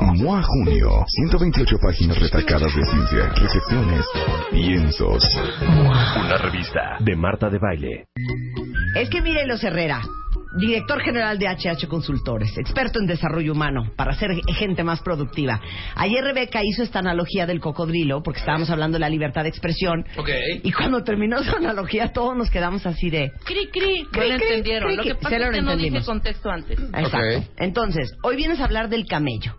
[0.00, 4.06] MOA Junio, 128 páginas retacadas de ciencia, recepciones,
[4.50, 5.22] piensos.
[5.60, 8.06] Una revista de Marta de Baile.
[8.96, 10.00] Es que mire los Herrera,
[10.58, 15.60] director general de HH Consultores, experto en desarrollo humano para ser gente más productiva.
[15.96, 20.04] Ayer Rebeca hizo esta analogía del cocodrilo, porque estábamos hablando de la libertad de expresión.
[20.16, 20.28] Ok.
[20.62, 23.30] Y cuando terminó su analogía, todos nos quedamos así de.
[23.44, 24.88] Cri, cri, no Cri, lo cri, entendieron.
[24.88, 25.18] cri, lo que cri.
[25.22, 26.78] pasa Se lo es que no dije contexto antes.
[26.78, 27.16] Exacto.
[27.18, 27.44] Ok.
[27.58, 29.56] Entonces, hoy vienes a hablar del camello.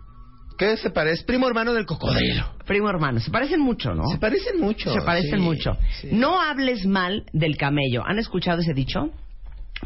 [0.56, 1.24] ¿Qué se parece?
[1.24, 2.54] Primo hermano del cocodrilo.
[2.66, 4.06] Primo hermano, se parecen mucho, ¿no?
[4.08, 4.92] Se parecen mucho.
[4.92, 5.76] Se parecen sí, mucho.
[6.00, 6.08] sí.
[6.12, 8.04] No hables mal del camello.
[8.06, 9.10] ¿Han escuchado ese dicho?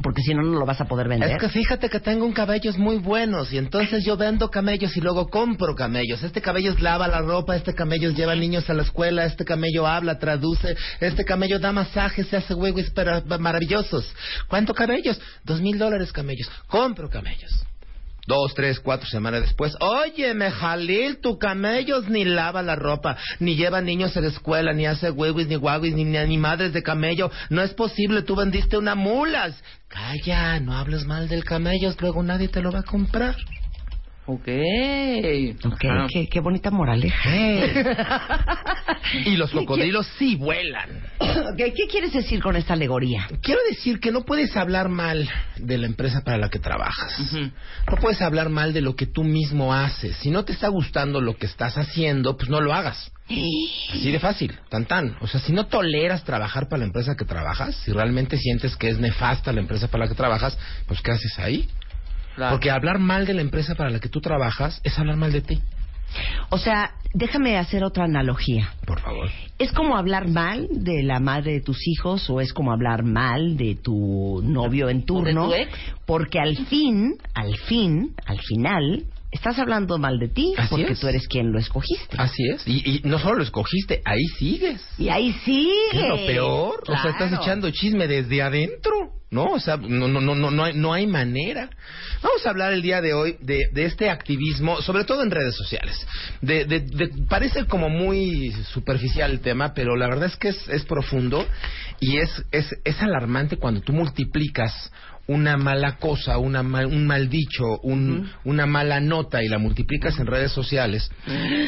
[0.03, 1.31] Porque si no, no lo vas a poder vender.
[1.31, 5.01] Es que fíjate que tengo un camellos muy buenos y entonces yo vendo camellos y
[5.01, 6.23] luego compro camellos.
[6.23, 10.19] Este camello lava la ropa, este camello lleva niños a la escuela, este camello habla,
[10.19, 12.93] traduce, este camello da masajes, se hace huevos
[13.41, 14.13] maravillosos.
[14.47, 15.21] ¿Cuánto camellos?
[15.45, 16.49] Dos mil dólares camellos.
[16.69, 17.65] Compro camellos.
[18.29, 23.81] Dos, tres, cuatro semanas después, óyeme, Jalil, tu camellos ni lava la ropa, ni lleva
[23.81, 27.31] niños a la escuela, ni hace huevos, ni guaguis, ni, ni, ni madres de camello.
[27.49, 29.55] No es posible, tú vendiste una mulas.
[29.89, 33.35] Calla, no hables mal del camello, luego nadie te lo va a comprar.
[34.31, 34.47] Ok.
[35.65, 36.07] Ok, Ah.
[36.13, 37.31] qué, qué bonita moraleja.
[39.25, 40.91] Y los cocodrilos sí vuelan.
[41.19, 43.27] Ok, ¿Qué quieres decir con esta alegoría?
[43.41, 47.19] Quiero decir que no puedes hablar mal de la empresa para la que trabajas.
[47.91, 50.15] No puedes hablar mal de lo que tú mismo haces.
[50.19, 53.11] Si no te está gustando lo que estás haciendo, pues no lo hagas.
[53.93, 55.17] Así de fácil, tan tan.
[55.21, 58.89] O sea, si no toleras trabajar para la empresa que trabajas, si realmente sientes que
[58.91, 61.67] es nefasta la empresa para la que trabajas, pues ¿qué haces ahí?
[62.39, 62.55] Claro.
[62.55, 65.41] Porque hablar mal de la empresa para la que tú trabajas es hablar mal de
[65.41, 65.61] ti.
[66.51, 68.73] O sea, déjame hacer otra analogía.
[68.87, 69.29] Por favor.
[69.59, 73.57] ¿Es como hablar mal de la madre de tus hijos o es como hablar mal
[73.57, 75.49] de tu novio en turno?
[75.49, 75.73] tu ex?
[76.07, 81.01] Porque al fin, al fin, al final, estás hablando mal de ti Así porque es.
[81.01, 82.17] tú eres quien lo escogiste.
[82.17, 82.67] Así es.
[82.67, 84.81] Y, y no solo lo escogiste, ahí sigues.
[84.97, 85.75] Y ahí sigue.
[85.91, 86.85] ¿Qué es lo peor?
[86.89, 88.93] O sea, estás echando chisme desde adentro.
[89.31, 91.69] No, o sea, no, no, no, no, hay, no hay manera.
[92.23, 95.55] Vamos a hablar el día de hoy de, de este activismo, sobre todo en redes
[95.55, 96.07] sociales.
[96.41, 100.69] De, de, de- parece como muy superficial el tema, pero la verdad es que es,
[100.71, 101.47] es profundo
[102.01, 104.91] y es, es, es alarmante cuando tú multiplicas
[105.29, 110.19] una mala cosa, una mal- un mal dicho, un, una mala nota y la multiplicas
[110.19, 111.11] en redes sociales,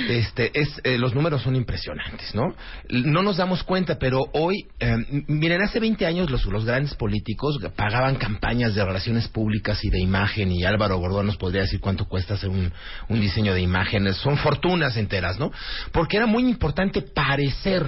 [0.09, 2.55] este, es, eh, los números son impresionantes, ¿no?
[2.89, 6.95] No nos damos cuenta, pero hoy, eh, m- miren, hace 20 años los, los grandes
[6.95, 11.81] políticos pagaban campañas de relaciones públicas y de imagen y Álvaro Gordón nos podría decir
[11.81, 12.73] cuánto cuesta hacer un,
[13.11, 15.53] un diseño de imágenes, son fortunas enteras, ¿no?
[15.93, 17.87] Porque era muy importante parecer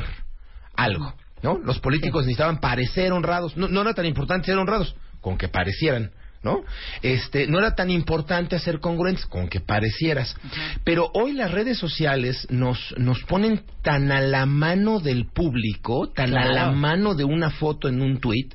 [0.77, 1.59] algo, ¿no?
[1.65, 6.11] Los políticos necesitaban parecer honrados, no, no era tan importante ser honrados, con que parecieran.
[6.45, 6.65] ¿No?
[7.03, 10.35] Este, no era tan importante hacer congruentes con que parecieras.
[10.83, 16.37] Pero hoy las redes sociales nos, nos ponen tan a la mano del público, tan
[16.37, 18.49] a la mano de una foto en un tweet,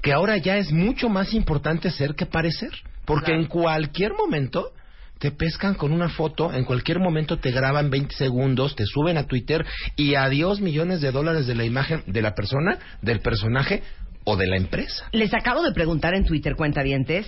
[0.00, 2.70] que ahora ya es mucho más importante ser que parecer.
[3.04, 3.42] Porque Claro.
[3.42, 4.72] en cualquier momento
[5.18, 9.26] te pescan con una foto, en cualquier momento te graban 20 segundos, te suben a
[9.26, 9.64] Twitter
[9.94, 13.82] y adiós millones de dólares de la imagen de la persona, del personaje
[14.26, 15.08] o de la empresa.
[15.12, 17.26] Les acabo de preguntar en Twitter, cuentavientes.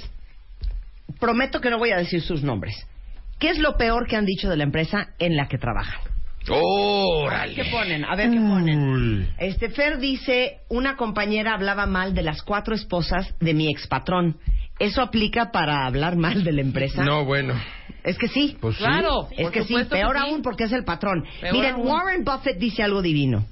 [1.19, 2.87] Prometo que no voy a decir sus nombres.
[3.39, 6.00] ¿Qué es lo peor que han dicho de la empresa en la que trabajan?
[6.50, 7.55] ¡Órale!
[7.55, 8.05] ¿Qué ponen?
[8.05, 9.29] A ver qué ponen.
[9.39, 14.39] Este Fer dice, una compañera hablaba mal de las cuatro esposas de mi expatrón.
[14.79, 17.05] ¿Eso aplica para hablar mal de la empresa?
[17.05, 17.55] No, bueno.
[18.03, 18.56] Es que sí.
[18.61, 18.83] Pues sí.
[18.83, 19.29] Claro.
[19.31, 20.23] Es por que sí, peor sí.
[20.25, 21.25] aún porque es el patrón.
[21.41, 21.87] Peor Miren, aún.
[21.87, 23.44] Warren Buffett dice algo divino.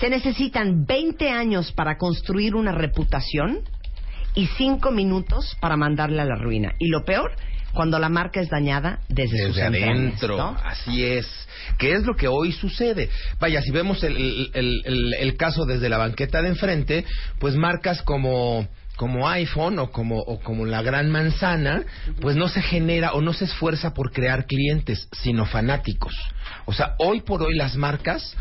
[0.00, 3.60] Se necesitan 20 años para construir una reputación
[4.34, 6.72] y 5 minutos para mandarle a la ruina.
[6.78, 7.32] Y lo peor,
[7.72, 10.36] cuando la marca es dañada desde, sus desde entrañas, adentro.
[10.36, 10.56] ¿no?
[10.62, 11.26] Así es.
[11.78, 13.08] Que es lo que hoy sucede.
[13.40, 17.04] Vaya, si vemos el- el- el- el caso desde la banqueta de enfrente,
[17.38, 21.84] pues marcas como como iPhone o como, o como la gran manzana,
[22.20, 26.14] pues no se genera o no se esfuerza por crear clientes, sino fanáticos.
[26.64, 28.36] O sea, hoy por hoy las marcas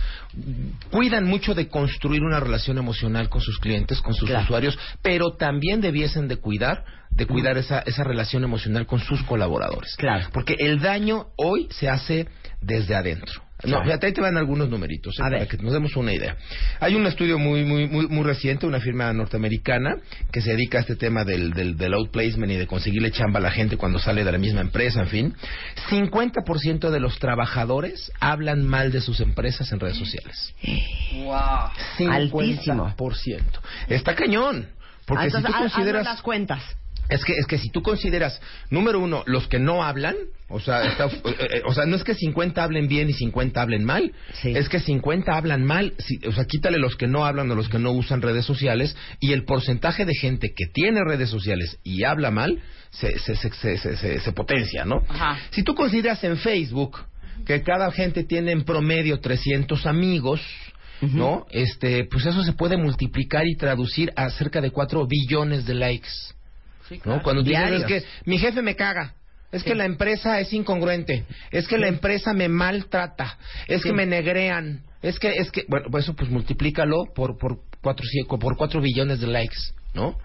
[0.91, 4.43] cuidan mucho de construir una relación emocional con sus clientes, con sus Claro.
[4.45, 9.95] usuarios, pero también debiesen de cuidar de cuidar esa, esa relación emocional con sus colaboradores.
[9.95, 10.27] Claro.
[10.33, 12.27] Porque el daño hoy se hace
[12.59, 13.41] desde adentro.
[13.67, 15.21] No, fíjate, ahí te van algunos numeritos, ¿eh?
[15.21, 15.47] A para ver.
[15.47, 16.37] que nos demos una idea.
[16.79, 19.97] Hay un estudio muy, muy, muy, muy reciente, una firma norteamericana,
[20.31, 23.43] que se dedica a este tema del, del, del outplacement y de conseguirle chamba a
[23.43, 25.33] la gente cuando sale de la misma empresa, en fin.
[25.89, 30.53] 50% de los trabajadores hablan mal de sus empresas en redes sociales.
[31.23, 32.09] Wow.
[32.11, 32.93] Altísimo.
[32.97, 33.41] 50%.
[33.89, 34.67] Está cañón.
[35.05, 36.05] Porque Entonces, si tú consideras...
[36.05, 36.63] las cuentas.
[37.09, 40.15] Es que, es que si tú consideras, número uno, los que no hablan,
[40.49, 43.61] o sea, está- eh, eh, o sea no es que 50 hablen bien y 50
[43.61, 44.11] hablen mal,
[44.41, 44.49] Sí.
[44.55, 47.69] es que 50 hablan mal, si- o sea, quítale los que no hablan o los
[47.69, 52.03] que no usan redes sociales y el porcentaje de gente que tiene redes sociales y
[52.03, 52.59] habla mal
[52.91, 55.03] se, se, se, se, se- se- se potencia, ¿no?
[55.09, 55.37] Ajá.
[55.51, 56.97] Si tú consideras en Facebook
[57.45, 60.41] que cada gente tiene en promedio 300 amigos,
[61.01, 61.45] ¿no?
[61.51, 66.09] Este, pues eso se puede multiplicar y traducir a cerca de 4 billones de likes.
[67.03, 67.21] ¿No?
[67.23, 69.13] Cuando dices, es que mi jefe me caga,
[69.51, 73.37] es que la empresa es incongruente, es que la empresa me maltrata,
[73.67, 77.59] es que me negrean, es que, es que, bueno, pues eso pues multiplícalo por, por
[77.81, 78.05] cuatro,
[78.39, 79.57] por cuatro billones de likes,
[79.93, 80.17] ¿no?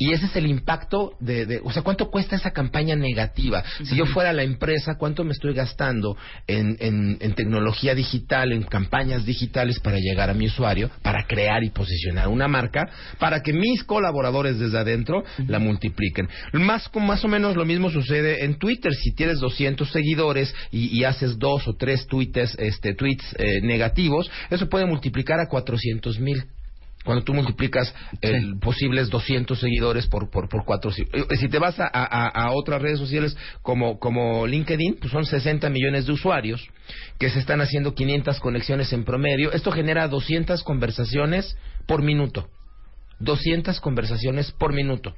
[0.00, 3.62] Y ese es el impacto de, de, o sea, ¿cuánto cuesta esa campaña negativa?
[3.84, 6.16] Si yo fuera la empresa, ¿cuánto me estoy gastando
[6.46, 11.62] en, en, en tecnología digital, en campañas digitales para llegar a mi usuario, para crear
[11.64, 12.88] y posicionar una marca,
[13.18, 16.30] para que mis colaboradores desde adentro la multipliquen?
[16.54, 18.94] Más, con más o menos lo mismo sucede en Twitter.
[18.94, 24.30] Si tienes 200 seguidores y, y haces dos o tres tweets, este, tweets eh, negativos,
[24.48, 26.46] eso puede multiplicar a 400 mil.
[27.04, 31.58] Cuando tú multiplicas el posibles 200 seguidores por por por cuatro, si, eh, si te
[31.58, 36.12] vas a, a- a otras redes sociales como como LinkedIn, pues son 60 millones de
[36.12, 36.66] usuarios
[37.18, 39.50] que se están haciendo 500 conexiones en promedio.
[39.52, 41.56] Esto genera 200 conversaciones
[41.86, 42.48] por minuto.
[43.18, 45.14] 200 conversaciones por minuto.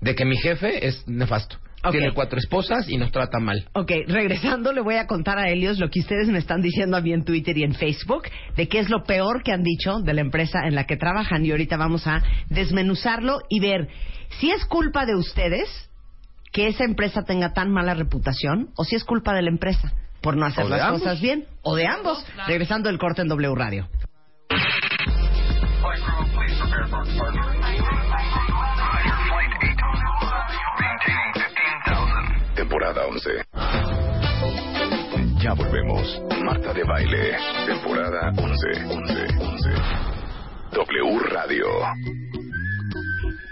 [0.00, 1.56] De que mi jefe es nefasto.
[1.84, 1.92] Ok.
[1.92, 3.68] Tiene cuatro esposas y nos trata mal.
[3.72, 7.00] Ok, regresando le voy a contar a Helios lo que ustedes me están diciendo a
[7.00, 8.24] mí en Twitter y en Facebook,
[8.56, 11.44] de qué es lo peor que han dicho de la empresa en la que trabajan.
[11.44, 13.88] Y ahorita vamos a desmenuzarlo y ver
[14.40, 15.68] si es culpa de ustedes
[16.52, 20.36] que esa empresa tenga tan mala reputación o si es culpa de la empresa por
[20.36, 21.00] no hacer las ambos.
[21.00, 22.24] cosas bien o de ambos.
[22.46, 23.88] Regresando el corte en W Radio.
[32.72, 33.30] Temporada 11.
[35.42, 36.22] Ya volvemos.
[36.42, 37.36] Marta de Baile.
[37.66, 38.84] Temporada 11.
[38.88, 39.26] 11.
[39.40, 39.70] 11.
[40.72, 41.66] W Radio.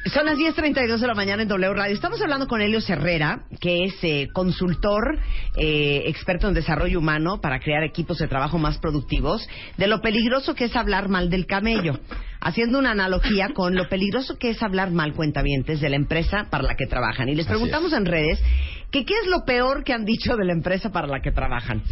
[0.06, 1.94] Son las 10.32 de la mañana en W Radio.
[1.94, 5.18] Estamos hablando con Helios Herrera, que es eh, consultor,
[5.56, 9.46] eh, experto en desarrollo humano para crear equipos de trabajo más productivos,
[9.76, 12.00] de lo peligroso que es hablar mal del camello.
[12.40, 16.64] Haciendo una analogía con lo peligroso que es hablar mal cuentavientes de la empresa para
[16.64, 17.28] la que trabajan.
[17.28, 18.42] Y les preguntamos en redes
[18.90, 21.82] que qué es lo peor que han dicho de la empresa para la que trabajan.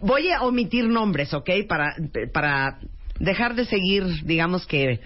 [0.00, 1.50] Voy a omitir nombres, ¿ok?
[1.68, 1.94] Para,
[2.32, 2.78] para
[3.18, 5.00] dejar de seguir, digamos que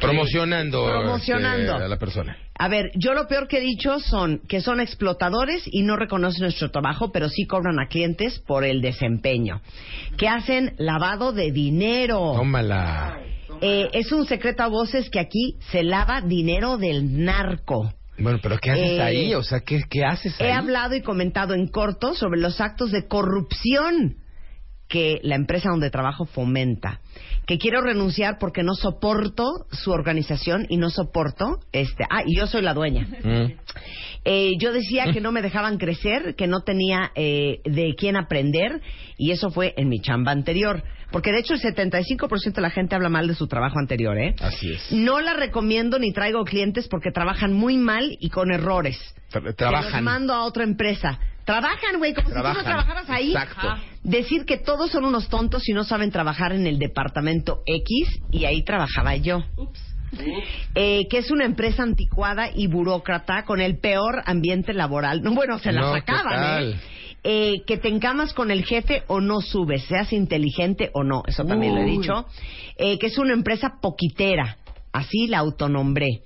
[0.00, 1.72] Promocionando, Promocionando.
[1.72, 2.36] este, a la persona.
[2.58, 6.42] a ver, yo lo peor que he dicho son que son explotadores y no reconocen
[6.42, 9.60] nuestro trabajo, pero sí cobran a clientes por el desempeño.
[10.16, 12.32] Que hacen lavado de dinero.
[12.36, 13.18] Tómala.
[13.60, 17.92] Eh, es un secreto a voces que aquí se lava dinero del narco.
[18.18, 19.34] Bueno, pero ¿qué haces Eh, ahí?
[19.34, 20.48] O sea, ¿qué, qué haces ahí?
[20.48, 24.16] He hablado y comentado en corto sobre los actos de corrupción
[24.94, 27.00] que la empresa donde trabajo fomenta.
[27.46, 32.04] Que quiero renunciar porque no soporto su organización y no soporto este.
[32.08, 33.08] Ah, y yo soy la dueña.
[33.24, 33.52] Mm.
[34.24, 38.80] Eh, yo decía que no me dejaban crecer, que no tenía eh, de quién aprender,
[39.18, 40.84] y eso fue en mi chamba anterior.
[41.10, 44.36] Porque de hecho el 75% de la gente habla mal de su trabajo anterior, ¿eh?
[44.40, 44.92] Así es.
[44.92, 48.96] No la recomiendo ni traigo clientes porque trabajan muy mal y con errores.
[49.32, 50.04] Tra- Que los trabajan.
[50.04, 51.18] mando a otra empresa.
[51.44, 53.32] Trabajan, güey, como si tú no trabajaras ahí.
[53.34, 53.74] Exacto.
[54.02, 58.44] Decir que todos son unos tontos y no saben trabajar en el departamento X, y
[58.46, 59.42] ahí trabajaba yo.
[60.74, 65.22] Eh, que es una empresa anticuada y burócrata con el peor ambiente laboral.
[65.22, 66.62] No, bueno, se la No, ¿qué sacaban?
[66.64, 66.76] ¿eh?
[67.24, 71.44] Eh, que te encamas con el jefe o no subes, seas inteligente o no, eso
[71.44, 72.26] también lo he dicho.
[72.76, 74.58] Eh, que es una empresa poquitera,
[74.92, 76.22] así la autonombré.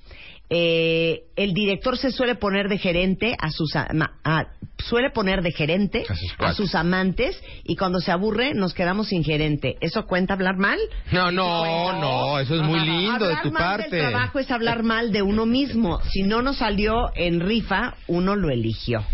[0.51, 4.47] eh, el director se suele poner de gerente a sus a-
[4.79, 6.05] suele poner de gerente
[6.39, 9.77] A sus amantes y cuando se aburre nos quedamos sin gerente.
[9.81, 10.79] ¿Eso cuenta hablar mal?
[11.13, 13.97] No, no, no, eso es muy lindo de hablar tu mal parte.
[13.97, 16.01] del trabajo es hablar mal de uno mismo.
[16.03, 19.05] Si no nos salió en rifa, uno lo eligió.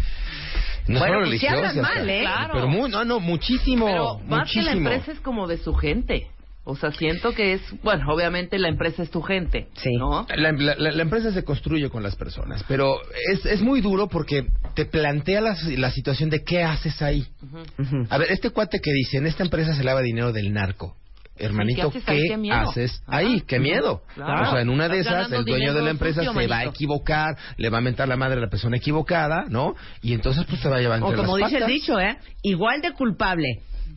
[0.87, 2.21] No Bueno, solo pues hablan mal, ¿eh?
[2.21, 2.52] Claro.
[2.54, 3.87] Pero muy, no, no, muchísimo.
[3.87, 6.28] Pero más que la empresa es como de su gente.
[6.66, 9.90] O sea, siento que es, bueno, obviamente la empresa es tu gente, Sí.
[9.99, 10.26] ¿no?
[10.35, 12.97] La, la- la- empresa se construye con las personas, pero
[13.33, 17.26] es, es muy duro porque te plantea la, la situación de qué haces ahí.
[18.09, 20.97] A ver, este cuate que dice, en esta empresa se lava dinero del narco.
[21.37, 22.23] Hermanito, ¿qué haces ¿qué, ahí?
[22.28, 22.56] Qué miedo.
[22.71, 23.16] haces Ajá.
[23.18, 23.40] ahí?
[23.47, 24.02] ¡Qué miedo!
[24.14, 24.49] Claro.
[24.49, 26.64] O sea, en una de esas, el dueño de la empresa sucio, se va a
[26.64, 29.75] equivocar, le va a mentar la madre a la persona equivocada, ¿no?
[30.00, 32.16] Y entonces, pues, se va a llevar O entre como las dice el dicho, ¿eh?
[32.42, 33.49] Igual de culpable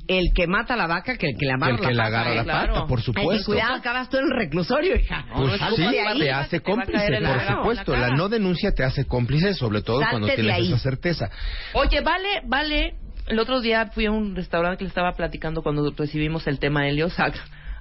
[0.08, 2.06] el que mata a la vaca que el que le amarra el que le la
[2.06, 2.36] agarra pata.
[2.36, 2.46] la ¿eh?
[2.46, 2.74] claro.
[2.74, 3.46] pata, por Ay, supuesto.
[3.52, 5.26] cuidado, acabas tú en el reclusorio, hija.
[5.36, 7.96] Pues No, sí, de ahí, te hace cómplice, por la supuesto.
[7.96, 11.30] La, no denuncia te hace cómplice, sobre todo Salte cuando de tienes esa certeza.
[11.74, 12.96] Oye, vale, vale.
[13.28, 16.88] El otro día fui a un restaurante que le estaba platicando cuando recibimos el tema
[16.88, 17.34] Helios a-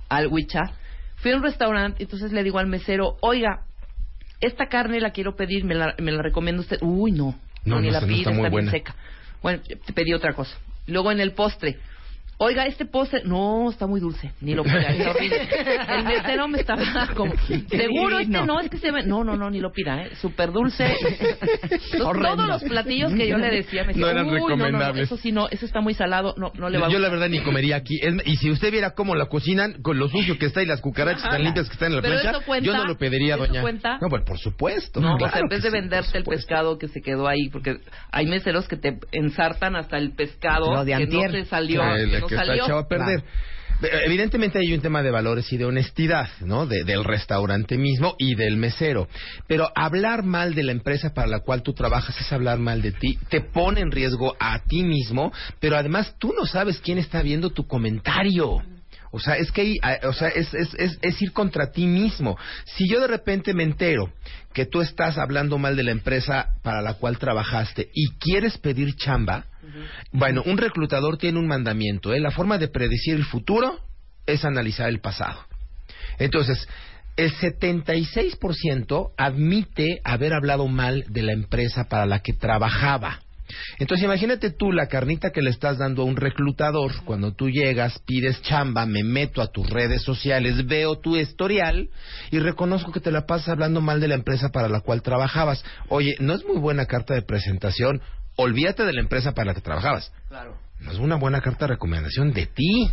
[0.08, 0.62] al Huicha.
[1.18, 3.60] Fui a un restaurante, entonces le digo al mesero, oiga,
[4.40, 6.78] esta carne la quiero pedir, me la, me la recomienda usted.
[6.82, 8.70] Uy, no, No, no, ni no la está- pida, está está, muy bien buena.
[8.72, 8.94] seca.
[9.42, 10.56] Bueno, te pedí otra cosa.
[10.88, 11.78] Luego en el postre,
[12.38, 14.74] oiga, este postre, no, está muy dulce, ni lo pida,
[15.10, 15.48] horrible.
[15.88, 16.82] El mesero me estaba
[17.14, 17.32] como,
[17.68, 20.10] seguro este no, es que se ve, no, no, no, ni lo pida, ¿eh?
[20.20, 20.94] súper dulce.
[21.98, 24.56] Todos los platillos que yo le decía, me decía, No eran "Uy, no, no, no,
[24.64, 25.02] recomendables".
[25.04, 27.20] eso sí, no, eso está muy salado, no, no le va a Yo la gustar".
[27.20, 27.98] verdad ni comería aquí.
[28.02, 30.80] Es- y si usted viera cómo la cocinan, con lo sucio que está y las
[30.80, 33.46] cucarachas tan limpias que están en la Pero plancha, cuenta, yo no lo pediría, ¿eso
[33.46, 33.62] doña.
[33.62, 33.98] cuenta?
[34.00, 35.00] No, pues por supuesto.
[35.00, 37.48] No, claro o sea, en vez de sí, venderte el pescado que se quedó ahí,
[37.50, 37.78] porque
[38.12, 41.82] hay meseros que te ensartan hasta el pescado Lo de que no se salió,
[42.26, 43.22] no que está echado a perder.
[44.06, 46.66] Evidentemente hay un tema de valores y de honestidad, ¿no?
[46.66, 49.06] De- del restaurante mismo y del mesero.
[49.46, 52.92] Pero hablar mal de la empresa para la cual tú trabajas es hablar mal de
[52.92, 53.18] ti.
[53.28, 55.30] Te pone en riesgo a ti mismo,
[55.60, 58.62] pero además tú no sabes quién está viendo tu comentario.
[59.12, 61.86] O sea, es que hay- a- o sea, es, es, es, es ir contra ti
[61.86, 62.36] mismo.
[62.64, 64.10] Si yo de repente me entero
[64.54, 68.94] que tú estás hablando mal de la empresa para la cual trabajaste y quieres pedir
[68.96, 69.44] chamba,
[70.12, 72.12] bueno, un reclutador tiene un mandamiento.
[72.12, 72.20] ¿eh?
[72.20, 73.80] La forma de predecir el futuro
[74.26, 75.40] es analizar el pasado.
[76.18, 76.66] Entonces,
[77.16, 83.20] el 76% admite haber hablado mal de la empresa para la que trabajaba.
[83.78, 87.98] Entonces imagínate tú la carnita que le estás dando a un reclutador cuando tú llegas,
[88.00, 91.88] pides chamba, me meto a tus redes sociales, veo tu historial
[92.30, 95.64] y reconozco que te la pasas hablando mal de la empresa para la cual trabajabas.
[95.88, 98.02] Oye, no es muy buena carta de presentación,
[98.36, 100.12] olvídate de la empresa para la que trabajabas.
[100.28, 100.56] Claro.
[100.90, 102.90] Es una buena carta de recomendación de ti.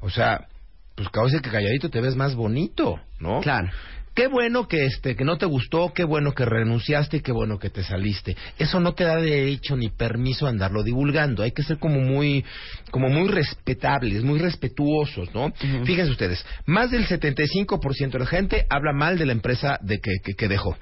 [0.00, 0.46] O sea,
[0.94, 3.40] pues causa que calladito te ves más bonito, ¿no?
[3.40, 3.70] Claro.
[4.14, 7.58] Qué bueno que este que no te gustó, qué bueno que renunciaste y qué bueno
[7.58, 8.36] que te saliste.
[8.58, 11.42] Eso no te da derecho ni permiso a andarlo divulgando.
[11.42, 12.44] Hay que ser como muy
[12.90, 15.50] como muy respetables, muy respetuosos, ¿no?
[15.86, 20.12] Fíjense ustedes, más del 75% de la gente habla mal de la empresa de que,
[20.22, 20.76] que, que dejó.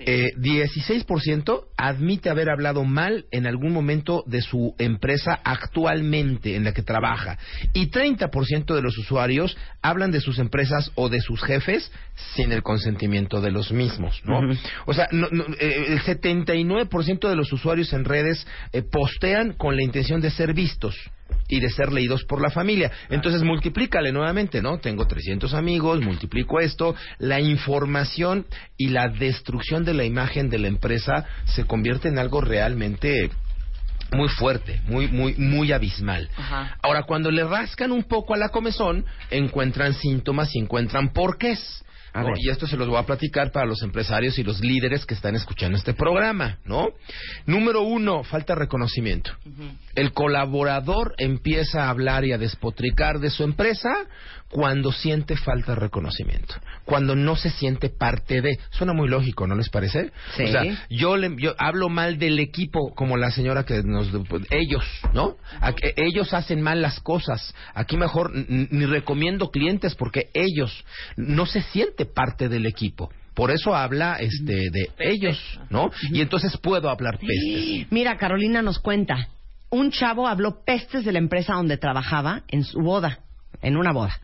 [0.00, 6.72] Eh, 16% admite haber hablado mal en algún momento de su empresa actualmente en la
[6.72, 7.38] que trabaja.
[7.72, 11.90] Y 30% de los usuarios hablan de sus empresas o de sus jefes
[12.34, 14.40] sin el consentimiento de los mismos, ¿no?
[14.86, 19.76] O sea, no- no, eh, el 79% de los usuarios en redes eh, postean con
[19.76, 20.94] la intención de ser vistos
[21.48, 22.90] y de ser leídos por la familia.
[23.10, 24.78] Entonces, multiplícale nuevamente, ¿no?
[24.78, 30.68] Tengo 300 amigos, multiplico esto, la información y la destrucción de la imagen de la
[30.68, 33.30] empresa se convierte en algo realmente
[34.12, 36.28] muy fuerte, muy muy muy abismal.
[36.36, 36.76] Ajá.
[36.82, 41.83] Ahora, cuando le rascan un poco a la comezón, encuentran síntomas y encuentran porqués.
[42.14, 42.28] A ¿no?
[42.28, 42.36] ver.
[42.40, 45.34] Y esto se los voy a platicar para los empresarios y los líderes que están
[45.34, 46.90] escuchando este programa, ¿no?
[47.44, 49.32] Número uno, falta reconocimiento.
[49.94, 53.92] El colaborador empieza a hablar y a despotricar de su empresa
[54.54, 58.56] cuando siente falta de reconocimiento, cuando no se siente parte de.
[58.70, 60.12] Suena muy lógico, ¿no les parece?
[60.36, 60.44] Sí.
[60.44, 64.12] O sea, yo, le, yo hablo mal del equipo como la señora que nos
[64.50, 70.84] ellos no A- ellos hacen mal las cosas aquí mejor ni recomiendo clientes porque ellos
[71.16, 75.36] no se siente parte del equipo por eso habla este de ellos
[75.68, 79.28] no y entonces puedo hablar pestes Mira, Carolina nos cuenta.
[79.70, 83.18] Un chavo habló pestes de la empresa donde trabajaba en su boda,
[83.60, 84.14] en una boda.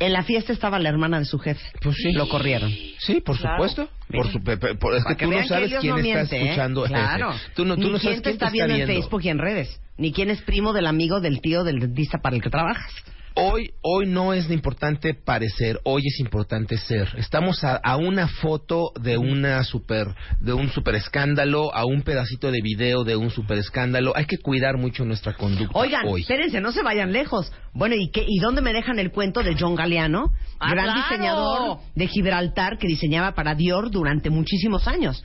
[0.00, 1.60] En la fiesta estaba la hermana de su jefe.
[1.82, 2.12] Pues sí.
[2.12, 2.70] Lo corrieron.
[2.98, 3.56] sí por Claro.
[3.56, 6.02] supuesto por su- pe- pe- por- es Para que tú no sabes quién no está
[6.02, 6.42] miente, ¿eh?
[6.44, 7.34] escuchando Claro.
[7.54, 9.80] tú no tú Ni no sabes quién te está viendo en Facebook y en redes.
[9.96, 12.92] Ni quién es primo del amigo del tío del dentista para el que trabajas.
[13.38, 17.08] Hoy, hoy no es importante parecer, hoy es importante ser.
[17.16, 20.08] Estamos a, a, una foto de una super,
[20.40, 24.12] de un super escándalo, a un pedacito de video de un super escándalo.
[24.16, 25.78] Hay que cuidar mucho nuestra conducta.
[25.78, 26.22] Oigan, hoy.
[26.22, 27.52] espérense, no se vayan lejos.
[27.72, 31.00] Bueno, ¿y qué, y dónde me dejan el cuento de John Galeano, Ah, gran claro.
[31.02, 35.22] diseñador de Gibraltar que diseñaba para Dior durante muchísimos años?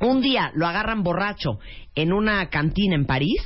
[0.00, 1.58] Un día lo agarran borracho
[1.94, 3.40] en una cantina en París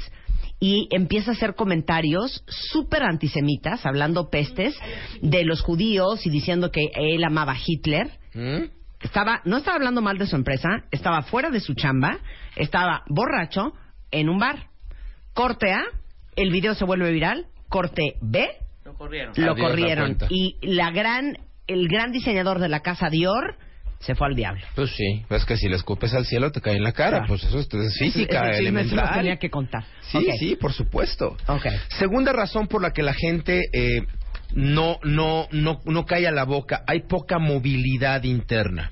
[0.62, 4.78] y empieza a hacer comentarios súper antisemitas, hablando pestes
[5.20, 8.12] de los judíos y diciendo que él amaba a Hitler.
[8.32, 8.66] ¿Mm?
[9.00, 12.20] Estaba, no estaba hablando mal de su empresa, estaba fuera de su chamba,
[12.54, 13.72] estaba borracho
[14.12, 14.68] en un bar.
[15.34, 15.82] Corte A,
[16.36, 17.46] el video se vuelve viral.
[17.68, 18.48] Corte B,
[18.84, 19.32] Lo corrieron.
[19.34, 20.16] lo corrieron.
[20.28, 23.56] Y la gran, el gran diseñador de la casa Dior
[24.02, 24.62] se fue al diablo.
[24.74, 27.18] Pues sí, es que si le escupes al cielo te cae en la cara.
[27.18, 27.26] Claro.
[27.28, 29.10] Pues eso es, es física, se lo elemental.
[29.14, 29.84] tenía que contar.
[30.02, 31.36] Sí, sí, por supuesto.
[31.88, 34.02] Segunda razón por la que la gente eh,
[34.54, 38.90] no, no, no, no cae a la boca, hay poca movilidad interna.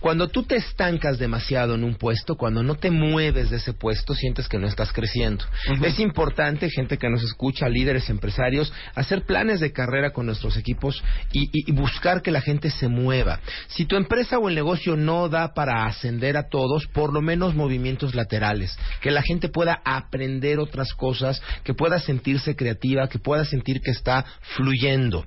[0.00, 4.14] Cuando tú te estancas demasiado en un puesto, cuando no te mueves de ese puesto,
[4.14, 5.44] sientes que no estás creciendo.
[5.82, 11.02] Es importante, gente que nos escucha, líderes empresarios, hacer planes de carrera con nuestros equipos
[11.32, 13.40] y, y- y buscar que la gente se mueva.
[13.68, 17.54] Si tu empresa o el negocio no da para ascender a todos, por lo menos
[17.54, 23.44] movimientos laterales, que la gente pueda aprender otras cosas, que pueda sentirse creativa, que pueda
[23.44, 24.24] sentir que está
[24.56, 25.26] fluyendo.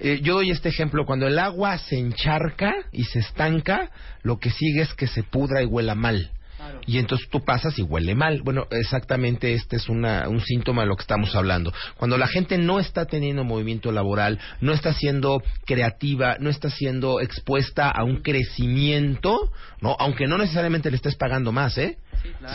[0.00, 3.67] Eh, yo doy este ejemplo, cuando el agua se encharca y se estanca,
[4.22, 6.30] lo que sigue es que se pudra y huela mal.
[6.86, 8.42] Y entonces tú pasas y huele mal.
[8.42, 11.72] Bueno, exactamente este es una- un síntoma de lo que estamos hablando.
[11.96, 17.20] Cuando la gente no está teniendo movimiento laboral, no está siendo creativa, no está siendo
[17.20, 19.96] expuesta a un crecimiento, ¿no?
[19.98, 21.98] Aunque no necesariamente le estés pagando más, ¿eh?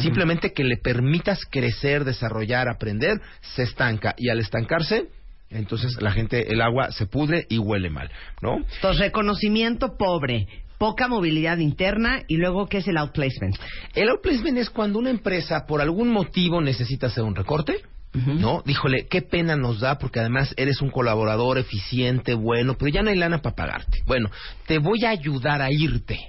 [0.01, 3.21] Simplemente que le permitas crecer, desarrollar, aprender,
[3.55, 4.13] se estanca.
[4.17, 5.07] Y al estancarse,
[5.49, 8.57] entonces la gente, el agua se pudre y huele mal, ¿no?
[8.57, 10.47] Entonces, reconocimiento pobre,
[10.83, 13.55] poca movilidad interna y luego, ¿qué es el outplacement?
[13.95, 17.77] El outplacement es cuando una empresa por algún motivo necesita hacer un recorte.
[18.13, 18.61] ¿No?
[18.65, 23.09] Díjole, qué pena nos da porque además eres un colaborador eficiente, bueno, pero ya no
[23.09, 23.99] hay lana para pagarte.
[24.05, 24.29] Bueno,
[24.67, 26.19] te voy a ayudar a irte.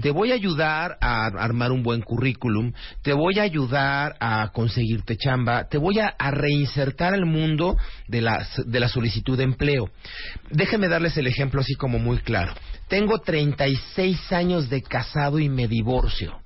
[0.00, 2.72] Te voy a ayudar a armar un buen currículum,
[3.02, 7.76] te voy a ayudar a conseguirte chamba, te voy a, a reinsertar al mundo
[8.08, 9.90] de la, de la solicitud de empleo.
[10.50, 12.54] Déjenme darles el ejemplo así como muy claro.
[12.88, 16.38] Tengo 36 años de casado y me divorcio.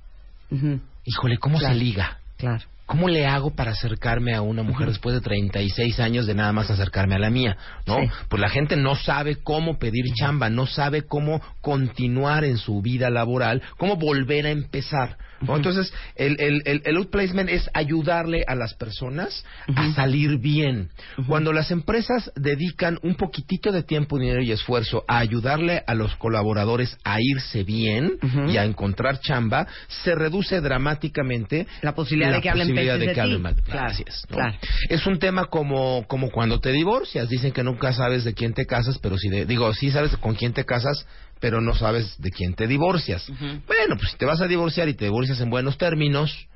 [1.04, 1.74] Híjole, ¿cómo Claro.
[1.74, 2.18] se liga?
[2.36, 2.64] Claro.
[2.86, 6.70] ¿Cómo le hago para acercarme a una mujer después de 36 años de nada más
[6.70, 7.56] acercarme a la mía?
[7.86, 8.00] ¿No?
[8.00, 8.08] Sí.
[8.28, 13.08] Pues la gente no sabe cómo pedir chamba, no sabe cómo continuar en su vida
[13.08, 15.18] laboral, cómo volver a empezar.
[15.40, 20.90] Entonces, el, el, el, el outplacement es ayudarle a las personas a salir bien.
[21.26, 26.14] Cuando las empresas dedican un poquitito de tiempo, dinero y esfuerzo a ayudarle a los
[26.16, 32.42] colaboradores a irse bien y a encontrar chamba, se reduce dramáticamente La posibilidad la de
[32.42, 33.20] que hablen posibilidad de de que ti.
[33.20, 33.56] hablen mal.
[33.62, 34.36] Claro, es, ¿no?
[34.36, 34.56] claro.
[34.88, 37.28] Es un tema como, como cuando te divorcias.
[37.28, 40.34] Dicen que nunca sabes de quién te casas, pero sí de, digo, sí sabes con
[40.34, 41.06] quién te casas,
[41.40, 43.26] pero no sabes de quién te divorcias.
[43.66, 46.46] Bueno, pues si te vas a divorciar y te divorcias en buenos términos,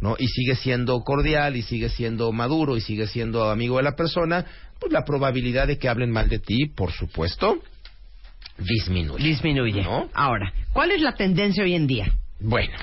[0.00, 0.16] ¿no?
[0.18, 4.44] Y sigues siendo cordial y sigues siendo maduro y sigues siendo amigo de la persona,
[4.80, 7.62] pues la probabilidad de que hablen mal de ti, por supuesto,
[8.58, 9.24] disminuye.
[9.24, 9.82] Disminuye.
[9.82, 10.10] ¿No?
[10.12, 12.12] Ahora, ¿cuál es la tendencia hoy en día?
[12.40, 12.76] Bueno,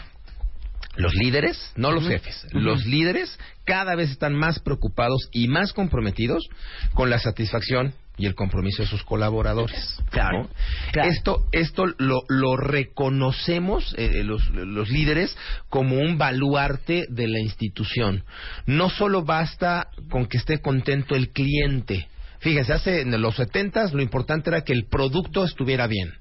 [0.96, 6.48] los líderes, no los jefes, los líderes cada vez están más preocupados y más comprometidos
[6.94, 9.98] con la satisfacción y el compromiso de sus colaboradores.
[10.10, 10.50] Claro, ¿no?
[10.92, 11.10] claro.
[11.10, 15.36] Esto, esto lo, lo reconocemos eh, los, los líderes
[15.70, 18.24] como un baluarte de la institución.
[18.66, 22.08] No solo basta con que esté contento el cliente.
[22.40, 26.14] Fíjense, hace en los setentas lo importante era que el producto estuviera bien.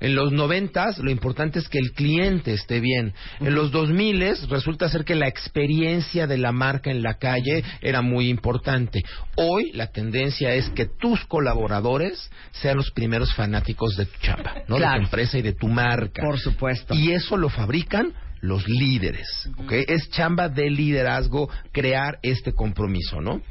[0.00, 3.14] En los noventas lo importante es que el cliente esté bien.
[3.40, 7.62] En los dos miles resulta ser que la experiencia de la marca en la calle
[7.80, 9.02] era muy importante.
[9.36, 14.76] Hoy la tendencia es que tus colaboradores sean los primeros fanáticos de tu chamba, ¿no?
[14.78, 16.22] De tu empresa y de tu marca.
[16.22, 16.94] Por supuesto.
[16.94, 19.72] Y eso lo fabrican los líderes, ¿ok?
[19.86, 23.42] Es chamba de liderazgo crear este compromiso, ¿no?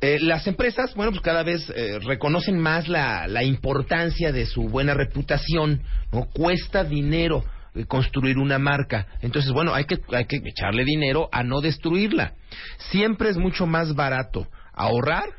[0.00, 4.68] Eh, las empresas, bueno, pues cada vez eh, reconocen más la, la importancia de su
[4.68, 5.82] buena reputación,
[6.12, 6.26] ¿no?
[6.26, 9.06] Cuesta dinero eh, construir una marca.
[9.22, 12.34] Entonces, bueno, hay que, hay que echarle dinero a no destruirla.
[12.90, 15.30] Siempre es mucho más barato ahorrar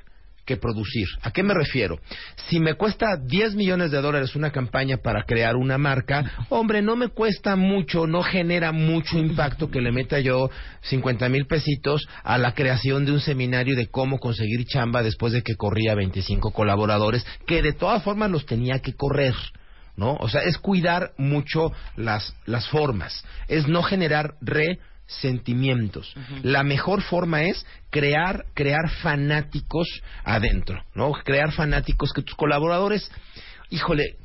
[0.48, 1.08] que producir.
[1.22, 2.00] ¿A qué me refiero?
[2.48, 6.96] Si me cuesta 10 millones de dólares una campaña para crear una marca, hombre, no
[6.96, 10.50] me cuesta mucho, no genera mucho impacto que le meta yo
[10.84, 15.44] 50 mil pesitos a la creación de un seminario de cómo conseguir chamba después de
[15.44, 19.36] que corría 25 colaboradores, que de todas formas los tenía que correr.
[19.98, 20.14] ¿No?
[20.20, 26.14] O sea, es cuidar mucho las, las formas, es no generar re sentimientos.
[26.44, 29.88] La mejor forma es crear, crear fanáticos
[30.24, 31.12] adentro, ¿no?
[31.12, 33.10] Crear fanáticos que tus colaboradores,
[33.70, 34.18] híjole,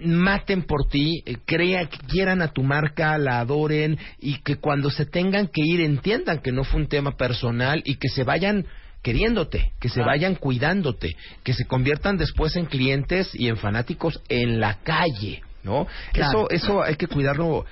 [0.00, 5.06] maten por ti, eh, crea, quieran a tu marca, la adoren y que cuando se
[5.06, 8.66] tengan que ir entiendan que no fue un tema personal y que se vayan
[9.02, 14.60] queriéndote, que se vayan cuidándote, que se conviertan después en clientes y en fanáticos en
[14.60, 15.86] la calle, ¿no?
[16.14, 17.66] Eso, eso hay que cuidarlo,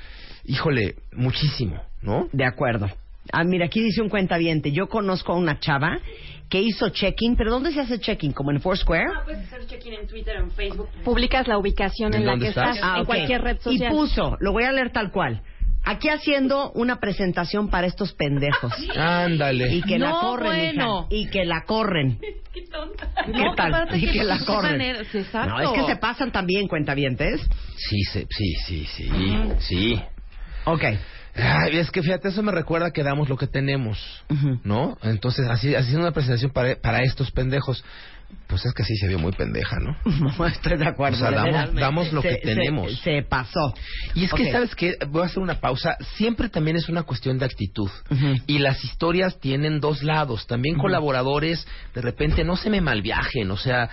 [0.44, 2.28] híjole, muchísimo, ¿no?
[2.32, 2.88] De acuerdo.
[3.32, 4.72] Ah, mira, aquí dice un cuentaviente.
[4.72, 5.98] Yo conozco a una chava
[6.48, 8.32] que hizo check-in, pero ¿dónde se hace check-in?
[8.32, 9.04] ¿Como en Foursquare?
[9.14, 10.88] Ah, puedes hacer check-in en Twitter, en Facebook.
[11.04, 12.76] Publicas la ubicación ¿En en, la que estás?
[12.76, 13.92] estás, Ah, en cualquier red social.
[13.92, 15.42] Y puso, lo voy a leer tal cual.
[15.84, 18.72] Aquí haciendo una presentación para estos pendejos.
[18.96, 19.74] Ándale.
[19.76, 21.06] Y que la No, corren, bueno.
[21.10, 21.20] hija.
[21.20, 22.18] Y que la corren.
[22.52, 23.08] Qué tonta.
[23.26, 23.88] ¿Qué No, tal?
[23.96, 24.72] Y que que la corren.
[24.72, 25.46] manera-.
[25.46, 27.40] No, es que se pasan también, cuentavientes.
[27.76, 29.08] Sí, se- sí, sí, sí,
[29.60, 30.02] sí.
[30.64, 30.84] Ok.
[31.34, 34.60] Ay, es que fíjate, eso me recuerda que damos lo que tenemos, Ujú.
[34.64, 34.98] ¿no?
[35.02, 37.84] Entonces, así haciendo una presentación para, para estos pendejos,
[38.46, 39.96] pues es que sí se vio muy pendeja, ¿no?
[40.38, 41.16] No estoy de acuerdo.
[41.16, 41.30] O sea,
[41.80, 43.00] damos- lo que Se- se- tenemos.
[43.00, 43.74] Se, pasó.
[44.14, 44.50] Y es que.
[44.52, 44.94] ¿sabes qué?
[45.08, 45.96] Voy a hacer una pausa.
[46.16, 47.90] Siempre también es una cuestión de actitud.
[48.46, 50.46] Y las historias tienen dos lados.
[50.46, 53.50] También colaboradores, de repente, no se me malviajen.
[53.52, 53.88] O sea,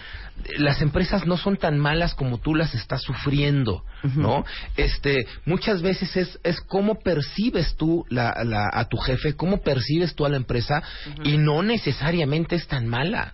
[0.58, 3.84] las empresas no son tan malas como tú las estás sufriendo,
[4.16, 4.44] ¿no?
[4.76, 10.16] Este, muchas veces es, es cómo percibes tú la, la- a tu jefe, cómo percibes
[10.16, 10.82] tú a la empresa,
[11.24, 13.34] y no necesariamente es tan mala.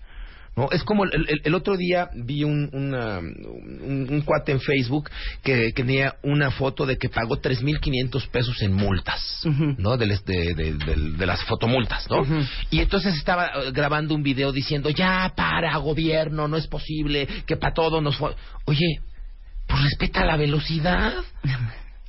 [0.56, 0.70] ¿No?
[0.72, 5.10] Es como el, el- el otro día vi un, una- un, un cuate en Facebook
[5.44, 9.42] que, que tenía una foto de que pagó 3.500 pesos en multas.
[9.78, 9.98] ¿no?
[9.98, 10.74] De, de- de-
[11.18, 12.24] de- las fotomultas, ¿no?
[12.70, 17.58] Y entonces estaba eh, grabando un video diciendo, ya para, gobierno, no es posible que
[17.58, 18.16] para todo nos...
[18.18, 18.36] fue-".
[18.66, 19.00] Oye,
[19.68, 21.14] pues respeta la velocidad.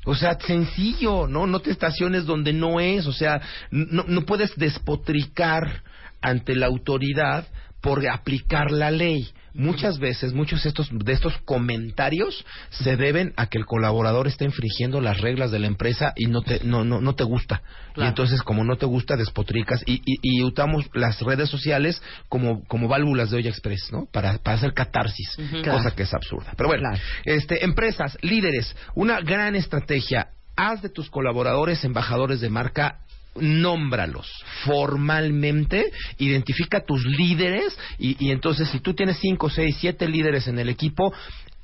[0.06, 1.46] O sea, sencillo, ¿no?
[1.46, 5.82] No te estaciones donde no es, o sea, no, no puedes despotricar
[6.20, 7.46] ante la autoridad
[7.84, 9.28] por aplicar la ley.
[9.56, 14.44] Muchas veces, muchos de estos, de estos comentarios se deben a que el colaborador está
[14.44, 17.62] infringiendo las reglas de la empresa y no te, no, no, no te gusta.
[17.96, 22.64] Y entonces, como no te gusta, despotricas y, y, y usamos las redes sociales como,
[22.64, 24.06] como válvulas de olla express, ¿no?
[24.12, 25.94] Para, para hacer catarsis, cosa Claro.
[25.94, 26.52] que es absurda.
[26.56, 26.98] Pero bueno, Claro.
[27.24, 30.30] este, empresas, líderes, una gran estrategia.
[30.56, 33.00] Haz de tus colaboradores embajadores de marca.
[33.36, 34.30] Nómbralos
[34.64, 40.58] formalmente, identifica tus líderes y, y entonces si tú tienes cinco, seis, siete líderes en
[40.58, 41.12] el equipo,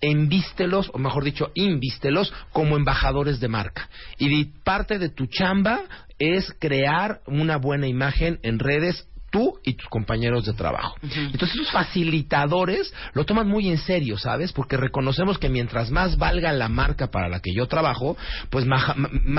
[0.00, 3.88] envístelos, o mejor dicho, invístelos como embajadores de marca.
[4.18, 5.82] Y parte de tu chamba
[6.18, 10.96] es crear una buena imagen en redes tú y tus compañeros de trabajo.
[11.02, 14.52] Entonces, los facilitadores lo toman muy en serio, ¿sabes?
[14.52, 18.16] Porque reconocemos que mientras más valga la marca para la que yo trabajo,
[18.50, 18.94] pues ma-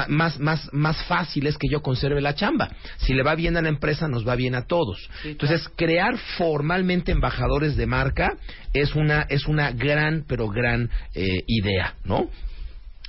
[0.08, 2.70] más, más, más fácil es que yo conserve la chamba.
[2.98, 5.10] Si le va bien a la empresa, nos va bien a todos.
[5.24, 8.38] Entonces, crear formalmente embajadores de marca
[8.74, 12.30] es una, es una gran, pero gran eh, idea, ¿no?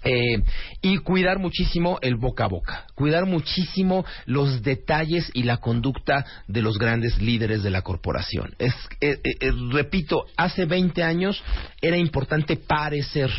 [0.04, 0.42] Eh,
[0.80, 6.60] y cuidar muchísimo el boca a boca, cuidar muchísimo los detalles y la conducta de
[6.60, 8.54] los grandes líderes de la corporación.
[8.58, 11.42] Es, eh, eh, eh, repito, hace 20 años
[11.80, 13.30] era importante parecer,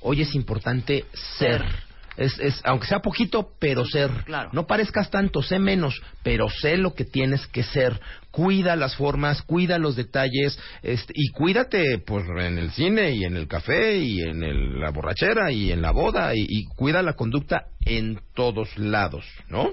[0.00, 1.04] hoy es importante
[1.38, 1.87] ser.
[2.18, 4.10] Es, es, aunque sea poquito, pero ser.
[4.24, 4.50] Claro.
[4.52, 7.98] No parezcas tanto, sé menos, pero sé lo que tienes que ser.
[8.32, 13.36] Cuida las formas, cuida los detalles, este, y cuídate pues en el cine y en
[13.36, 17.14] el café y en el- la borrachera y en la boda y, y cuida la
[17.14, 19.70] conducta en todos lados, ¿no?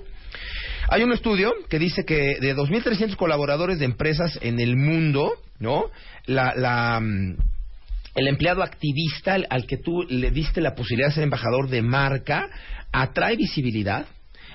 [0.90, 5.86] Hay un estudio que dice que de 2.300 colaboradores de empresas en el mundo, ¿no?
[6.28, 7.38] La, la, mm,
[8.16, 11.82] el empleado activista al, al que tú le diste la posibilidad de ser embajador de
[11.82, 12.48] marca
[12.92, 14.06] atrae visibilidad,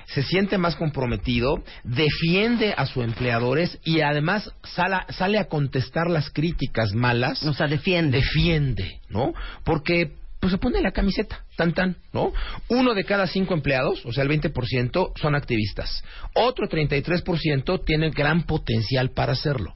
[0.07, 6.31] se siente más comprometido, defiende a sus empleadores y además sala- sale a contestar las
[6.31, 8.19] críticas malas O sea, defiende.
[8.19, 9.33] defiende, ¿no?
[9.65, 12.33] Porque pues se pone la camiseta, tan tan, ¿no?
[12.69, 16.03] Uno de cada cinco empleados, o sea, el 20%, son activistas.
[16.35, 19.75] Otro 33% tiene gran potencial para hacerlo.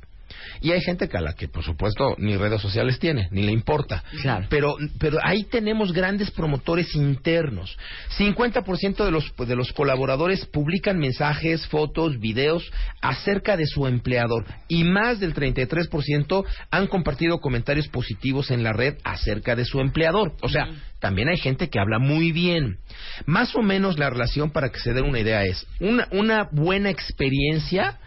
[0.60, 3.52] Y hay gente que a la que, por supuesto, ni redes sociales tiene, ni le
[3.52, 4.02] importa.
[4.22, 4.46] Claro.
[4.48, 7.76] Pero, pero ahí tenemos grandes promotores internos.
[8.18, 12.70] 50% de los, de los colaboradores publican mensajes, fotos, videos
[13.00, 14.46] acerca de su empleador.
[14.68, 20.34] Y más del 33% han compartido comentarios positivos en la red acerca de su empleador.
[20.42, 20.68] O sea,
[21.00, 22.78] también hay gente que habla muy bien.
[23.26, 26.90] Más o menos la relación, para que se den una idea, es una, una buena
[26.90, 27.98] experiencia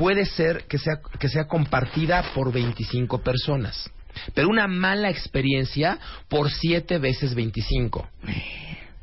[0.00, 3.90] puede ser que sea, que sea compartida por 25 personas.
[4.34, 8.08] Pero una mala experiencia por 7 veces 25.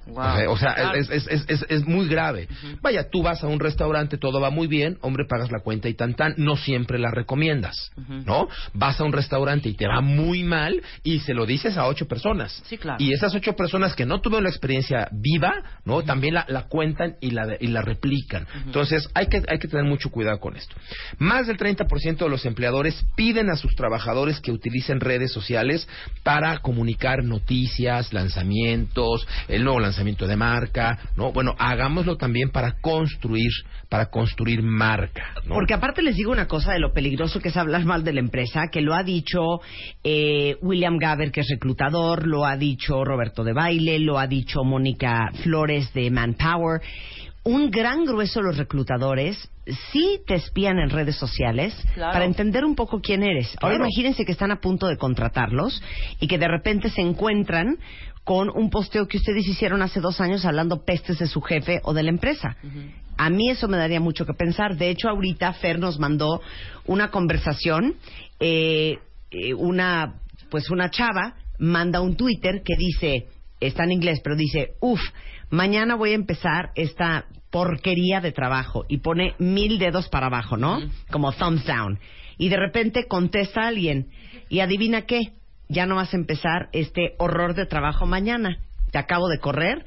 [0.08, 0.52] Wow.
[0.52, 0.98] O sea, Claro.
[0.98, 2.48] es, es, es, es, es muy grave.
[2.82, 5.94] Vaya, tú vas a un restaurante, todo va muy bien, hombre, pagas la cuenta y
[5.94, 7.92] tan tan, no siempre la recomiendas,
[8.26, 8.48] ¿no?
[8.74, 12.08] Vas a un restaurante y te va muy mal y se lo dices a ocho
[12.08, 12.64] personas.
[12.68, 12.98] Sí, claro.
[13.04, 15.54] Y esas ocho personas que no tuvieron la experiencia viva,
[15.86, 16.04] ¿no?
[16.04, 18.48] También la, la cuentan y la, y la replican.
[18.66, 20.76] Entonces, hay que, hay que tener mucho cuidado con esto.
[21.18, 25.88] Más del 30% de los empleadores piden a sus trabajadores que utilicen redes sociales
[26.24, 31.32] para comunicar noticias, lanzamientos, el nuevo lanzamiento de marca, ¿no?
[31.32, 33.52] Bueno, hagámoslo también para construir,
[33.90, 35.56] para construir marca, ¿no?
[35.56, 38.20] Porque aparte les digo una cosa de lo peligroso que es hablar mal de la
[38.20, 39.60] empresa, que lo ha dicho
[40.04, 44.64] eh, William Gaber, que es reclutador, lo ha dicho Roberto de Baile, lo ha dicho
[44.64, 46.82] Mónica Flores de Manpower.
[47.44, 49.50] Un gran grueso de los reclutadores
[49.94, 52.12] sí te espían en redes sociales Claro.
[52.14, 53.48] para entender un poco quién eres.
[53.62, 53.86] Ahora Claro.
[53.90, 55.82] imagínense que están a punto de contratarlos
[56.20, 57.78] y que de repente se encuentran
[58.28, 61.94] con un posteo que ustedes hicieron hace dos años hablando pestes de su jefe o
[61.94, 62.58] de la empresa.
[63.16, 64.76] A mí eso me daría mucho que pensar.
[64.76, 66.42] De hecho, ahorita Fer nos mandó
[66.86, 67.96] una conversación,
[68.42, 68.98] eh,
[69.32, 70.16] eh, una,
[70.52, 73.28] pues una chava manda un Twitter que dice,
[73.62, 75.00] está en inglés, pero dice, uff,
[75.50, 80.82] mañana voy a empezar esta porquería de trabajo y pone mil dedos para abajo, ¿no?
[81.12, 81.98] Como thumbs down.
[82.38, 84.10] Y de repente contesta alguien
[84.50, 85.32] y adivina qué,
[85.70, 88.60] ya no vas a empezar este horror de trabajo mañana.
[88.92, 89.86] Te acabo de correr.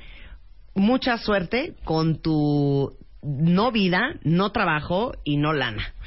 [0.75, 5.93] Mucha suerte con tu no vida, no trabajo y no lana.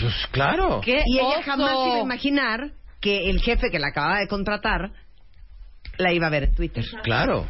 [0.00, 0.80] Pues claro.
[0.84, 1.42] ¡Qué Y ella oso!
[1.44, 4.90] jamás iba a imaginar que el jefe que la acababa de contratar
[5.98, 6.84] la iba a ver en Twitter.
[7.02, 7.46] Claro.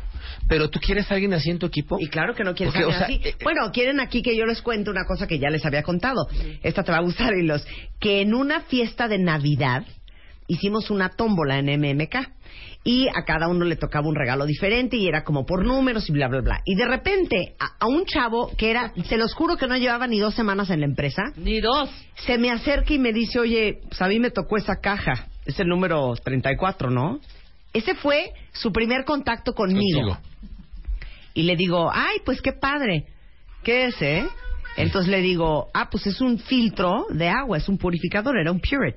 [0.48, 1.98] Pero tú quieres a alguien así en tu equipo?
[2.00, 3.28] Y claro que no quieres Porque, alguien o sea, así.
[3.28, 6.26] eh, bueno, quieren aquí que yo les cuente una cosa que ya les había contado.
[6.62, 7.66] Esta te va a gustar, y los
[8.00, 9.84] que en una fiesta de Navidad
[10.48, 12.16] hicimos una tómbola en MMK
[12.84, 16.12] y a cada uno le tocaba un regalo diferente y era como por números y
[16.12, 16.60] bla bla bla.
[16.64, 20.06] Y de repente a, a un chavo que era, se los juro que no llevaba
[20.06, 21.90] ni dos semanas en la empresa, Ni dos.
[22.26, 25.26] se me acerca y me dice, oye, pues a mí me tocó esa caja.
[25.44, 27.20] Es el número 34, ¿no?
[27.72, 30.00] Ese fue su primer contacto conmigo.
[30.00, 30.18] Contigo.
[31.34, 33.04] Y le digo, ay, pues qué padre.
[33.62, 34.26] ¿Qué es, eh?
[34.76, 38.60] Entonces le digo, ah, pues es un filtro de agua, es un purificador, era un
[38.60, 38.96] Purit.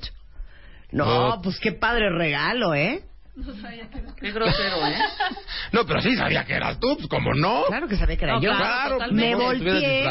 [0.91, 1.41] No, No.
[1.41, 3.01] pues qué padre regalo, ¿eh?
[4.19, 4.95] Qué grosero, ¿eh?
[5.71, 7.63] No, pero sí sabía que eras tú, pues como no.
[7.67, 8.51] Claro que sabía que era No, yo.
[8.51, 10.05] claro, pues, me no, volteé,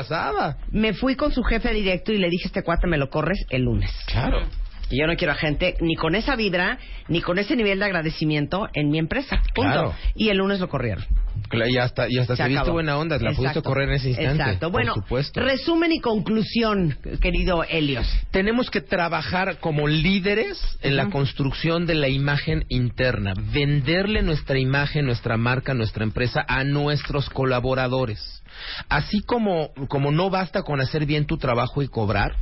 [0.71, 3.62] me fui con su jefe directo y le dije, este cuate me lo corres el
[3.62, 3.91] lunes.
[4.07, 4.47] Claro.
[4.91, 7.85] Y yo no quiero a gente ni con esa vibra, ni con ese nivel de
[7.85, 9.37] agradecimiento en mi empresa.
[9.55, 9.71] Punto.
[9.73, 9.95] Claro.
[10.14, 11.05] Y el lunes lo corrieron.
[11.53, 13.63] Y hasta, y hasta Se te viste buena onda, la pudiste Exacto.
[13.63, 14.43] correr en ese instante.
[14.43, 14.71] Exacto.
[14.71, 15.41] Bueno, por supuesto.
[15.41, 18.07] resumen y conclusión, querido Helios.
[18.31, 25.07] Tenemos que trabajar como líderes en la construcción de la imagen interna, venderle nuestra imagen,
[25.07, 28.38] nuestra marca, nuestra empresa a nuestros colaboradores.
[28.88, 32.37] Así como, como no basta con hacer bien tu trabajo y cobrar,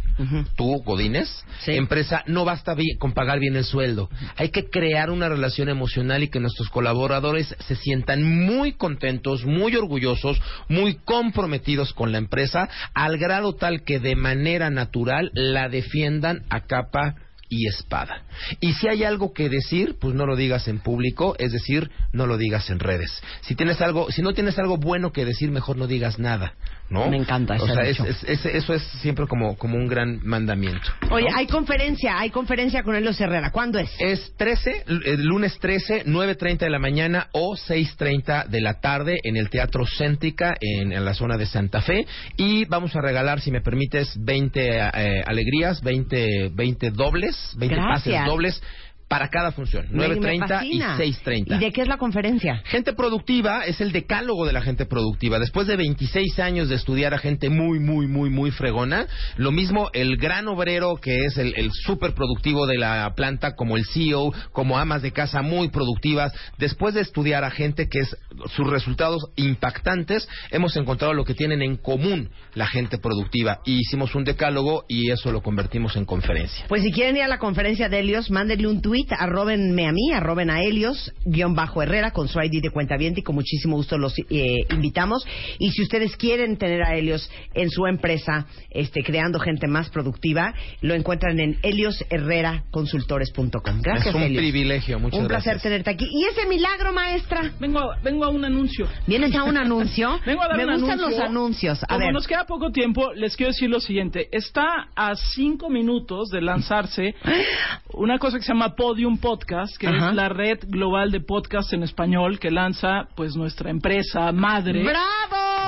[0.56, 1.28] tú, Godínez,
[1.60, 1.72] Sí.
[1.72, 4.08] empresa, no basta con pagar bien el sueldo.
[4.36, 9.76] Hay que crear una relación emocional y que nuestros colaboradores se sientan muy contentos, muy
[9.76, 16.42] orgullosos, muy comprometidos con la empresa, al grado tal que de manera natural la defiendan
[16.50, 17.16] a capa
[17.48, 18.22] y espada.
[18.60, 22.26] Y si hay algo que decir, pues no lo digas en público, es decir, no
[22.26, 23.22] lo digas en redes.
[23.42, 26.54] Si tienes algo, si no tienes algo bueno que decir, mejor no digas nada,
[26.88, 27.08] ¿no?
[27.10, 28.04] Me encanta O ese sea, es- dicho.
[28.06, 30.88] es- es- eso es siempre como, como un gran mandamiento.
[31.10, 33.50] Oye, hay conferencia, hay conferencia con Helios Herrera.
[33.50, 33.90] ¿Cuándo es?
[33.98, 39.36] Es 13, el lunes 13, 9.30 de la mañana o 6.30 de la tarde en
[39.36, 42.06] el Teatro Céntrica en, en la zona de Santa Fe.
[42.36, 48.14] Y vamos a regalar, si me permites, 20 eh, alegrías, 20, 20 dobles, 20 Gracias.
[48.14, 48.62] pases dobles
[49.08, 50.98] para cada función, Me- me 9.30 y fascina.
[50.98, 51.56] 6.30.
[51.56, 52.62] ¿Y de qué es la conferencia?
[52.64, 55.38] Gente productiva es el decálogo de la gente productiva.
[55.38, 59.90] Después de 26 años de estudiar a gente muy, muy, muy, muy fregona, lo mismo
[59.92, 64.32] el gran obrero que es el, el súper productivo de la planta, como el CEO,
[64.52, 66.32] como amas de casa muy productivas.
[66.58, 68.16] Después de estudiar a gente que es
[68.56, 73.60] sus resultados impactantes, hemos encontrado lo que tienen en común la gente productiva.
[73.64, 76.64] Y hicimos un decálogo y eso lo convertimos en conferencia.
[76.68, 80.12] Pues si quieren ir a la conferencia de Helios, mándenle un tweet, arrobenme a mí,
[80.12, 83.98] arroben a Helios, guion bajo Herrera, con su ID de cuenta y con muchísimo gusto
[83.98, 85.26] los eh, invitamos.
[85.58, 90.54] Y si ustedes quieren tener a Helios en su empresa, este, creando gente más productiva,
[90.80, 93.80] lo encuentran en heliosherreraconsultores.com.
[93.82, 94.40] Gracias, es un Helios.
[94.40, 95.62] privilegio, muchas Un placer gracias.
[95.62, 96.06] tenerte aquí.
[96.10, 97.52] ¿Y ese milagro, maestra?
[97.60, 98.86] Vengo a, vengo a un anuncio.
[99.06, 100.18] ¿Vienes a un anuncio?
[100.26, 101.18] Vengo a dar Me un gustan anuncio.
[101.18, 101.82] los anuncios.
[101.84, 102.12] A Como ver.
[102.12, 104.28] nos queda poco tiempo, les quiero decir lo siguiente.
[104.32, 107.14] Está a cinco minutos de lanzarse
[107.94, 110.10] una cosa que se llama Podium Podcast, que Ajá.
[110.10, 114.84] es la red global de podcast en español que lanza pues nuestra empresa madre.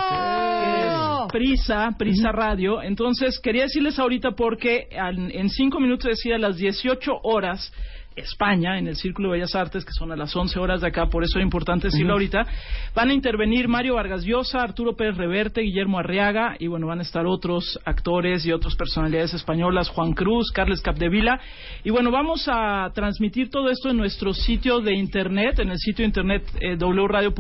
[0.09, 1.27] ¡Bravo!
[1.27, 2.81] Prisa, Prisa Radio.
[2.81, 7.73] Entonces, quería decirles ahorita porque al- en cinco minutos decía a las 18 horas
[8.19, 11.07] España, en el Círculo de Bellas Artes, que son a las 11 horas de acá,
[11.07, 12.45] por eso es importante decirlo ahorita,
[12.95, 17.03] van a intervenir Mario Vargas Llosa, Arturo Pérez Reverte, Guillermo Arriaga, y bueno, van a
[17.03, 21.41] estar otros actores y otras personalidades españolas, Juan Cruz, Carles Capdevila,
[21.85, 26.05] y bueno, vamos a transmitir todo esto en nuestro sitio de internet, en el sitio
[26.05, 27.37] internet eh, wradio.com.mx,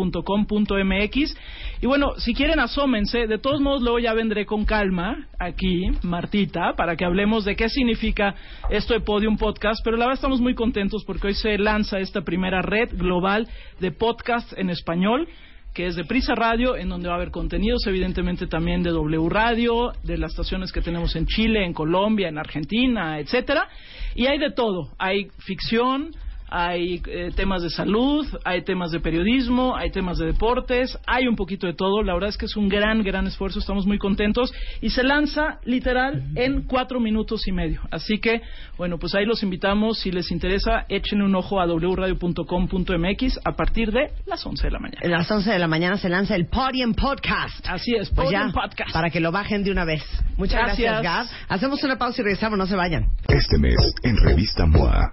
[1.80, 6.74] y bueno, si quieren asómense, de todos modos luego ya vendré con calma aquí, Martita,
[6.76, 8.34] para que hablemos de qué significa
[8.70, 10.67] esto de Podium Podcast, pero la verdad estamos muy contentos
[11.06, 13.48] porque hoy se lanza esta primera red global
[13.80, 15.28] de podcast en español
[15.74, 19.28] que es de Prisa Radio, en donde va a haber contenidos, evidentemente también de W
[19.28, 23.68] Radio, de las estaciones que tenemos en Chile, en Colombia, en Argentina, etcétera.
[24.16, 24.90] Y hay de todo.
[24.98, 26.10] Hay ficción,
[26.48, 31.36] hay eh, temas de salud, hay temas de periodismo, hay temas de deportes, hay un
[31.36, 32.02] poquito de todo.
[32.02, 34.52] La verdad es que es un gran, gran esfuerzo, estamos muy contentos.
[34.80, 37.80] Y se lanza literal en cuatro minutos y medio.
[37.90, 38.42] Así que,
[38.76, 39.98] bueno, pues ahí los invitamos.
[40.00, 44.78] Si les interesa, échenle un ojo a wradio.com.mx a partir de las 11 de la
[44.78, 45.00] mañana.
[45.04, 47.66] A las 11 de la mañana se lanza el Podium Podcast.
[47.68, 48.92] Así es, Pues Podium ya, Podcast.
[48.92, 50.02] para que lo bajen de una vez.
[50.36, 51.30] Muchas gracias, Gracias.
[51.30, 51.48] Gab.
[51.48, 53.04] Hacemos una pausa y regresamos, no se vayan.
[53.28, 55.12] Este mes, en Revista MOA.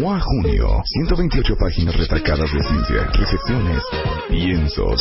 [0.00, 3.82] MOA Junio, 128 páginas retacadas de ciencia, recepciones,
[4.30, 4.98] lienzos.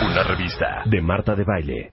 [0.00, 1.90] Una revista de Marta de Baile.